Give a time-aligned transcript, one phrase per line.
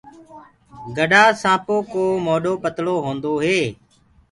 [0.95, 3.59] گَڊآ سآنپو ڪو موڏو پتݪو هوندو هي۔